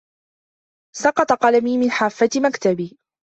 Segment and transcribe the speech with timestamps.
[0.97, 2.97] سقط قلمي من حافة مكتبي.